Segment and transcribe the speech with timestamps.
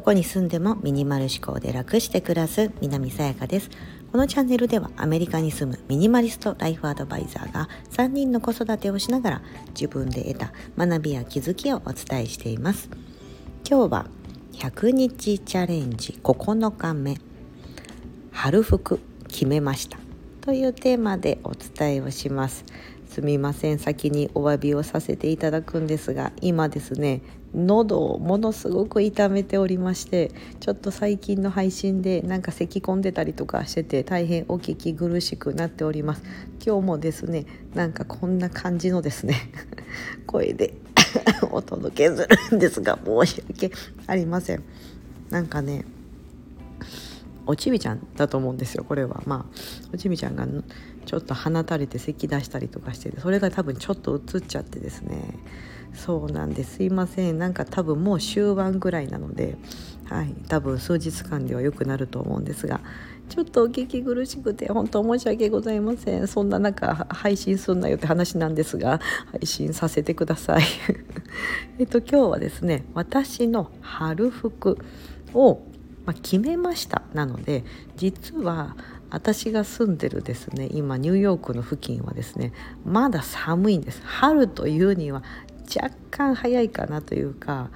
[0.00, 3.68] どこに住んでもミニマル思考で楽して暮らす南さやかです。
[4.10, 9.42] このチャンネルではアメリカに住むミニマリストライフアドバイザーが3人の子育てをしながら
[9.78, 12.88] 自分で得た学びや気づきをお伝えしています。
[13.68, 14.06] 今日は
[14.54, 17.18] 100日チャレンジ9日目
[18.32, 19.98] 春服決めました
[20.40, 22.64] というテーマでお伝えをします。
[23.10, 23.78] すみません。
[23.78, 27.20] 先にお詫びをさせていただくんですが今ですね
[27.54, 36.22] 喉をものすごく痛めておりましてちょっと最近の配信でなんか咳込んでたりとかしてて大変お聞き苦しくなっております。
[36.64, 39.34] 今日もですねなんかこんな感じのですね
[40.26, 40.74] 声で
[41.50, 43.72] お届けするんですが申し訳
[44.06, 44.62] ありません。
[45.30, 45.84] なんかね
[47.46, 49.22] おちびちゃんだと思うんですよこれは。
[49.26, 49.58] まあ
[49.92, 50.46] おちびちゃんが
[51.06, 55.38] ちょっと放たれて咳出したりとかしてそれが多分ちょっと映っちゃってですね。
[55.92, 57.38] そうなんですいません。
[57.38, 59.56] なんか多分もう終盤ぐらいなので
[60.04, 60.34] はい。
[60.48, 62.80] 多分数日間では良くなると思うんですが
[63.28, 66.26] ちょっとお聞き苦しくて本当申し訳ございません。
[66.26, 69.00] そんな中配信すんなよって話なんですが
[69.32, 70.62] 配信させてください。
[71.78, 74.78] えっと今日はですね私の春服
[75.34, 75.62] を
[76.06, 77.02] まあ、決めました。
[77.12, 77.64] なので
[77.96, 78.76] 実は
[79.10, 82.52] 私が住んでるですね今ニューヨークの付近はですね
[82.84, 84.00] まだ寒いんです。
[84.04, 85.22] 春というには
[85.74, 87.70] 若干早いかなというか、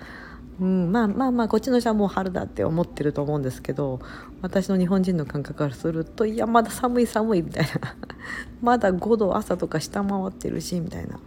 [0.61, 4.01] うん、まあまあまあこっちの人はもう春だって思ってると思うんですけど
[4.43, 7.97] 私の日本人の感覚からするといやまだ寒い寒いみたいな。
[8.63, 11.19] まだ5度朝とか下回ってるしみたいな。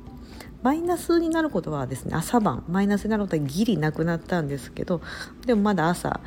[0.64, 5.02] マイナスになることはですね朝晩マイナスになることはギリなくなったんですけど
[5.46, 6.20] でもまだ朝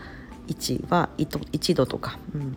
[0.47, 2.57] 1は 1, 度とか、うん。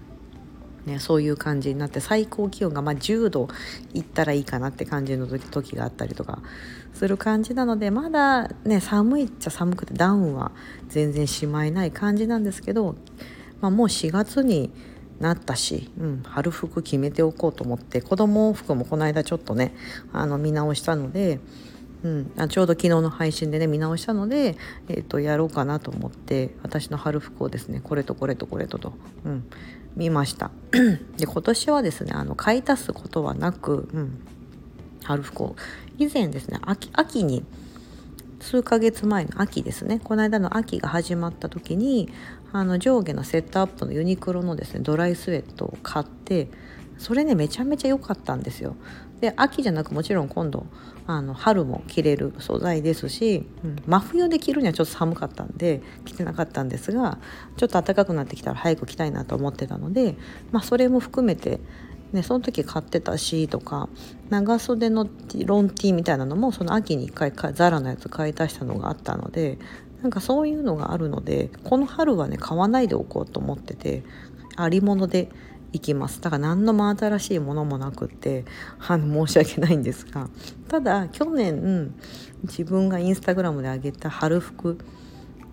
[0.86, 3.48] ね、そういう感じになって最高気温がま10度
[3.94, 6.40] いったらいいかなって感じの時があったりとか
[6.94, 10.52] する感じなのでまだね寒いっちゃ寒くてダウンは
[10.90, 12.96] 全然しまいない感じなんですけど、
[13.62, 14.72] まあ、もう4月に
[15.20, 19.74] なったし、うん、春服決めておこうと思って子供服もこの間ちょっとね
[20.12, 21.40] あの見直したので。
[22.04, 24.58] うん、あちょうど昨日の配信でね見直したので、
[24.90, 28.94] えーと、やろうかなと思って私の春服をですねこれとこれとこれとと、
[29.26, 29.50] うん、
[29.96, 30.52] 見ました。
[31.18, 34.20] で今年はですねあの買い足すことはなく、うん、
[35.04, 35.56] 春服を。
[35.98, 37.46] 以前ですね秋秋に
[38.40, 42.10] 数ヶ月前の秋ですねこの間の秋が始まった時に
[42.52, 46.50] あの上下のセットアップのユニクロのですねドライスウェットを買って
[46.98, 48.76] それねめちゃめちゃ良かったんですよ。
[49.22, 50.66] で秋じゃなくもちろん今度
[51.08, 57.20] あの春も着れる素材ですし、うん、真冬で着るにはちょっと寒かったんで着てなかったんですが
[57.56, 60.18] ちょっと暖かくなってきたら早く着たいなと思ってたので、
[60.52, 61.60] まあ、それも含めて
[62.14, 63.90] ね、その時買ってたしとか
[64.30, 65.10] 長袖の
[65.46, 69.58] ロンティーみたいなのもその秋に1回ザラのやつ買い足したのがあったので
[70.04, 74.04] なんかそういうのがあるのでこの春はね買わないでおこうと思ってて
[74.56, 75.30] ありもので
[75.74, 76.22] いきます。
[76.22, 78.46] だから何の真新しいものもなくって
[78.88, 80.30] あの申し訳ないんですが
[80.70, 81.94] ただ去年
[82.44, 84.78] 自分がインスタグラムで上げた春服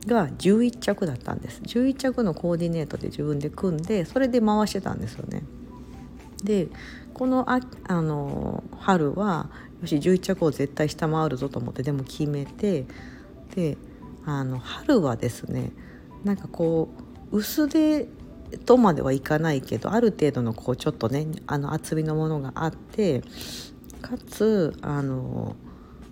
[0.07, 1.61] が11着だったんです。
[1.63, 5.43] 11着のコーディネートで自分で組んでそれで回してたんですよね。
[6.45, 6.69] で
[7.15, 9.51] このああの春は
[9.81, 12.87] よし11着を絶対下回るぞと思ってでも決めて
[13.55, 13.77] で
[14.25, 15.73] あの春はですね
[16.25, 16.89] なんかこ
[17.33, 18.07] う薄手
[18.59, 23.23] とまではいかないけどある程度のこうちょっとねあの厚みのものがあって
[24.03, 25.57] かつあの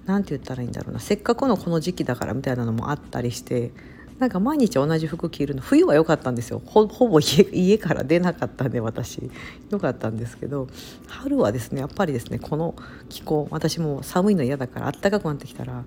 [0.06, 3.72] 何て言ったらいいんだろうなせっかくのこの時期だからみたいなのもあったりして
[4.18, 6.60] なんか毎日同じ服着るの冬は良かったんですよ。
[6.64, 9.30] ほぼ家から出なかったんで私。
[9.70, 10.66] 良かったんですけど
[11.06, 12.74] 春はですねやっぱりですねこの
[13.08, 15.84] 気候私も寒いの嫌だから暖かくなってきたら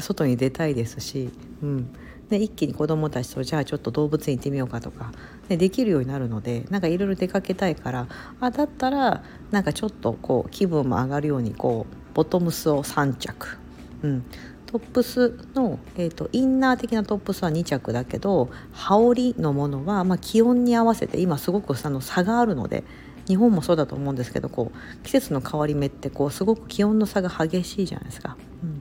[0.00, 1.30] 外に出たいですし、
[1.62, 1.92] うん、
[2.28, 5.12] で一気に子どもたちとじゃあちょっと動物園行ってみようかとか、
[5.48, 8.06] ね、できるようになるのでなんかいろいろ出かけたいから
[8.40, 13.58] あだったらなんかちょっとこう気分も上がるようにこうボトムスを3着、
[14.02, 14.24] うん、
[14.66, 22.84] トップスの、えーと、インナー的なトップスは2着だけど羽織のものは、まあ、気温に合わせて今すごくあの差があるので
[23.26, 28.36] 日本もそうだと思うんですけどこう季節の変わり目ってこうすごく気温の差が激しいじゃないですか。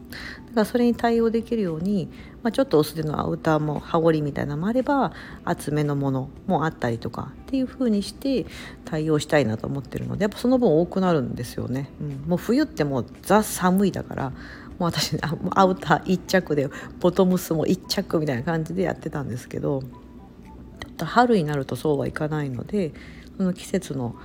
[0.09, 2.09] だからそれに対応できるように、
[2.43, 5.13] まあ、ちょっと薄手のアウターも羽織みたいなのもあれば
[5.45, 8.45] 厚めのものもあったりとかっていう風にして
[8.85, 11.89] 対応したいなと思ってるのでやっぱその分多くなるんですよね。
[12.01, 14.35] うん、もう冬ってもうザ寒いだからも
[14.79, 16.69] う私アウター1着で
[16.99, 22.93] ボトムスも1着みたいな感じでやってたんですけどちょっと春になるとそうはいかないので
[23.37, 24.15] その季節の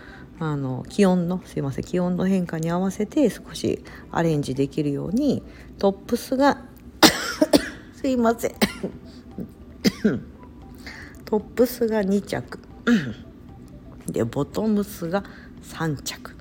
[0.40, 5.42] あの気温のすいません気温の変化に合わせて少しアレンジできるように
[5.78, 6.62] トップスが
[7.94, 8.54] すいません。
[11.24, 12.58] トップスが2着。
[14.06, 15.24] でボトムスが
[15.62, 16.36] 3着。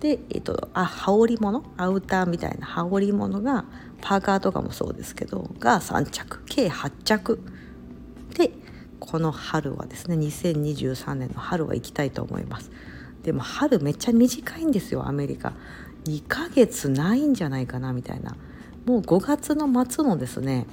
[0.00, 1.62] で、えーと、あ羽織物？
[1.76, 2.66] アウターみたいな。
[2.66, 3.64] 羽織物が
[4.00, 6.42] パーカーとかもそうですけどが3着。
[6.46, 7.40] 計8着。
[8.34, 8.52] で
[9.04, 12.70] この春はですね2023年の春は行きたいと思います。
[13.24, 15.54] でも春めっちゃ短いんですよアメリカ。
[16.04, 18.36] 2ヶ月ないんじゃないかなみたいな。
[18.86, 20.66] もう5月の末のですね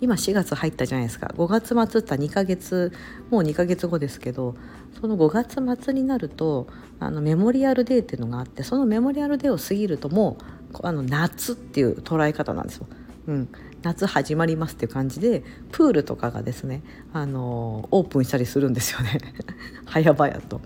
[0.00, 1.32] 今4月入ったじゃないですか。
[1.36, 2.92] 5月末って2ヶ月
[3.30, 4.56] もう2ヶ月後ですけど
[5.00, 6.66] その5月末になると
[6.98, 10.38] あのメモリアルデーっていうのがあってそのメモリアルデーを過ぎるとも
[10.72, 12.86] うあの夏っていう捉え方なんですよ。
[13.26, 13.48] うん、
[13.82, 15.42] 夏始まりますっていう感じで
[15.72, 16.82] プールとかがですね
[17.12, 19.18] あのオープンしたりするんですよね。
[19.86, 20.60] 早々と。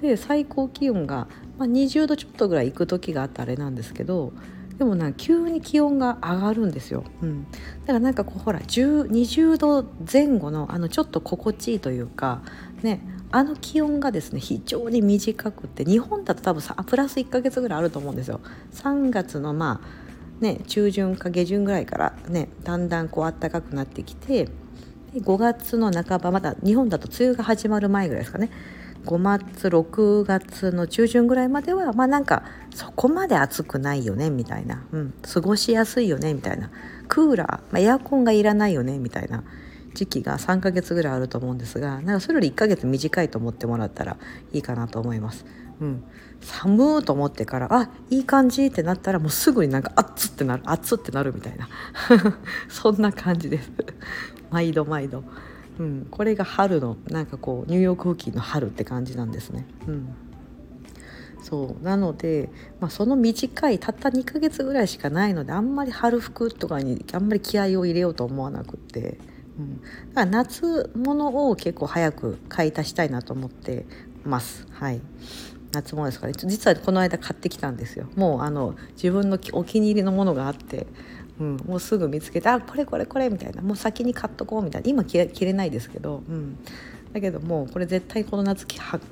[0.00, 1.26] で最高気温が、
[1.58, 4.32] まあ、20度ちょっとぐらい行く時があったあれなんですけど
[4.78, 7.46] でもな急に気温が上がるんですよ、うん、
[7.80, 12.42] だからなんかこうほら20度前後のあのちょっと心地いいというか
[12.82, 13.00] ね
[13.32, 18.40] あの気温がですね非常に短くて日本だと多分さプラス1ヶ月ぐらいあると思うんですよ。
[18.72, 20.07] 3月のまあ
[20.40, 24.48] ね中旬か下旬ぐらいからねだんだんこう暖かくなってきて
[25.14, 28.50] 5月の半ばまだ日本だと梅雨が始まる前ぐらいですかね。
[29.06, 32.42] 5月6月の中旬ぐらいまではまあなんか
[32.74, 36.70] そこまで暑くないよねみたいな、うん、過ごしやすいよねみたいな。
[37.06, 39.44] クーラー、まあ、エアコンがいらないよねみたいな。
[39.94, 44.16] 時期が3ヶ月ぐらいあると思うんですがなんかそれより1ヶ月短いと思ってもらったら
[44.52, 45.44] いいかなと思います。
[45.80, 46.04] うん、
[46.40, 51.68] 寒と思ってからあいい感じってなったらもうすぐになんか熱っってなる熱ってなるみたいな。
[52.68, 53.70] そんな感じです。
[54.50, 55.24] 毎度毎度。
[55.78, 59.66] うん、これが春のなんかこうニューヨーク付近の春って感じなんですね。
[59.86, 60.08] うん。
[61.40, 61.84] そう。
[61.84, 69.18] なので、まあ、その短いたった2ヶ月ぐらいしかないのであんまり春服とかにあんまり気合を入れようと思わなくって、
[69.58, 73.86] うん、だから夏物を結構早く買い足したいなと思って
[74.24, 74.66] ます。
[74.72, 75.00] はい。
[75.72, 76.32] 夏物ですかね。
[76.36, 78.08] 実はこの間買ってきたんですよ。
[78.16, 80.86] もうあの自分のお気に入りのものがあって
[81.40, 83.62] うん、もうすぐ見つけて「あこれこれこれ」みたいな。
[83.62, 84.90] もう先に買っとこうみたいな。
[84.90, 86.58] 今着れないですけど、うん、
[87.12, 88.66] だけどもうこれ絶対この夏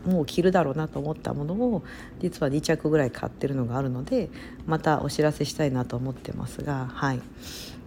[0.07, 1.83] もう着るだろうなと思ったものを
[2.21, 4.29] 実は2着ぐらい買ってるのがあるので
[4.67, 7.21] またお知らせしたいなと思ってますがはい。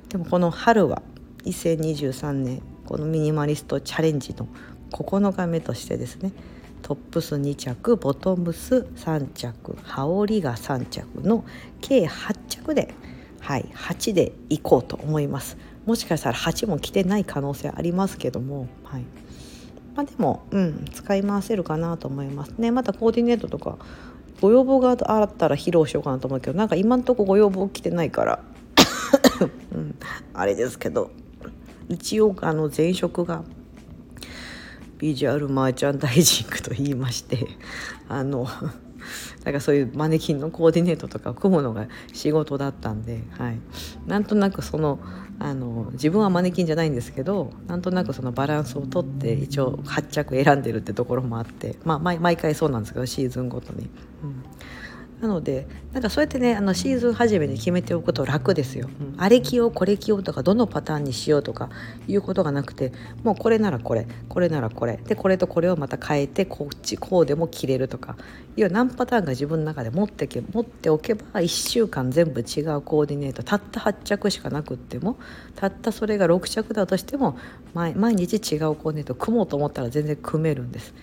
[0.09, 1.03] でもこの春は
[1.45, 4.47] 2023年このミニマリストチャレンジの
[4.91, 6.31] 9日目としてですね
[6.81, 11.43] トップス2着ボトムス3着羽織が3着の
[11.81, 12.93] 計8着で
[13.39, 15.57] はい8でいこうと思います。
[15.85, 19.03] もしかしたら8も着てない可能性ありますけどもはい。
[19.95, 22.53] まあでもうん使い回せるかなと思います。
[22.57, 23.77] ねまたコーディネートとか
[24.41, 28.43] ご要望があったら披露しようかなと思うけどなんか今んとこご要望来てないから
[29.73, 29.95] うん、
[30.33, 31.11] あれですけど
[31.87, 33.43] 一応あの前職が
[34.99, 37.47] ビジュアルマーチャンダイジングと言いまして
[38.07, 38.47] あの
[39.43, 43.59] なんかそういうマネキンのコーディネートとかを組むのが仕事だったんで、はい、
[44.05, 44.99] なんとなくその
[45.39, 53.89] あの自分はマネキンじゃないんですけどなんとなくそのバランスをとって一応発着選んでるってところもあって、まあ、毎回そうなんですけどシーズンごとに。
[54.23, 54.43] うん
[55.21, 61.69] なのでなんかそうやってねあのシーズン初めに決めておくと楽ですよ、うん、あれ着ようこれ着ようとかどのパターンにしようとか
[62.07, 68.15] いうことがなくてもうこれならこれこれならこれでこれとこれをまた変えてこっちこうでも着れるとか
[68.55, 75.17] いう何パターンか自分の中で持ってけ持っておけば1週間全部違うコーディネートたった8着しかなくっても
[75.55, 77.37] たったそれが6着だとしても
[77.73, 80.93] 毎日違うコーディネート組もうと思ったら全然組めるんです。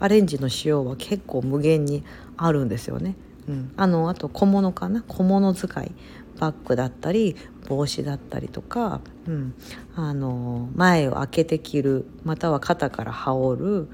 [0.00, 2.04] アレンジの仕様は結構無限に
[2.36, 3.14] あるんですよね。
[3.48, 5.02] うん、あのあと小物かな？
[5.02, 5.92] 小物使い。
[6.36, 7.36] バッグだったり
[7.68, 9.54] 帽子だったりとか、うん、
[9.94, 13.88] あの前を開けて着るまたは肩から羽織る、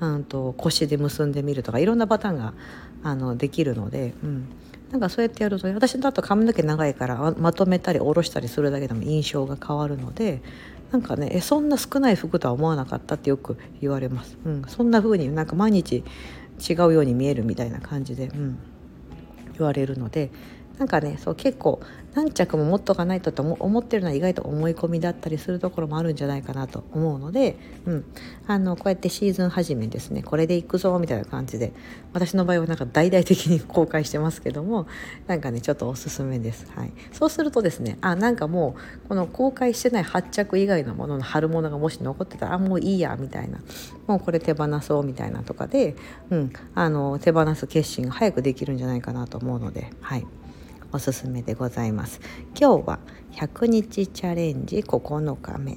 [0.00, 2.52] うん、と腰で結んでみるとかいろんなパターンが
[3.04, 4.48] あのできるので、うん、
[4.90, 10.42] なんかそうやってやると私だと髪の毛長いからまとめたり下ろしたりするだけでも印象が変わるので
[10.90, 14.36] なんかねえそんな少ない服とは思わなかったってよく言われます。
[14.44, 16.02] うん、そんな風になんか毎日
[16.58, 18.58] 違うように見えるみたいな感じで、うん、
[19.58, 20.30] 言われるので
[20.78, 21.80] なんかねそう結構
[22.14, 28.04] 何着も持っとかないとと思ってるのは意外と思い込みだったりするところもあるんじゃないかなと思うので、うん、
[28.46, 30.22] あのこうやってシーズン初めですね。
[30.22, 31.72] これでいくぞみたいな感じで。
[32.14, 34.86] 私の場合はなんか大々的に公開してますけども
[35.26, 43.58] なんかねちょっとおすすめです、はい、そうするとですねあなんかもうこの公開してない8着以外のものの春物がもし残ってたらあもういいやみたいな。
[44.06, 45.96] もうこれ手放そうみたいなとかで、
[46.30, 50.26] うん、あの手放す決心が早くできるんじゃないかなと思うのではい。
[50.94, 52.20] おすすめでございます。
[52.56, 52.98] 今日は
[53.32, 55.76] 100日チャレンジ9日目。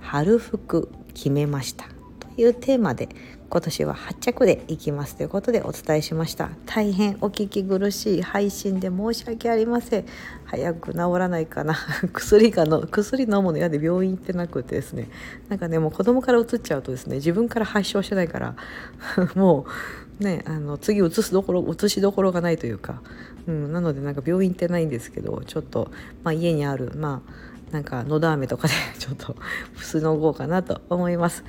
[0.00, 1.84] 春服決めました。
[2.18, 3.08] というテーマで
[3.48, 5.14] 今年は発着でいきます。
[5.14, 6.50] ということでお伝えしました。
[6.66, 10.06] 大変お聞き苦しい配信で申し訳ありません。
[10.46, 11.76] 早く治らないかな。
[12.12, 15.10] 薬がの薬飲むの嫌で病院行ってなくてですね。
[15.48, 18.56] なんかねもう子供からうつっちゃうとですね自分から発症してないから。
[19.36, 23.02] もうねあの次移すどころ移しどころがないというか、
[23.46, 25.90] うん、なのでなんか病院ってないんですけどちょっと、
[26.22, 29.34] まあ、家にあるまあなんかのど飴とかで ちょっと
[29.76, 31.44] すのごうかなと思います。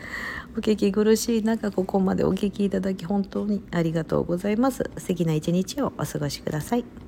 [0.58, 4.90] お聞き苦しい中ここまでお聞きいただき本当にありがとうございます。
[4.98, 7.05] 素敵な一日をお過ごしください。